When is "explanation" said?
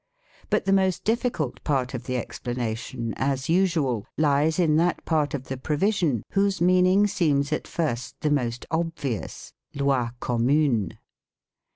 2.17-3.13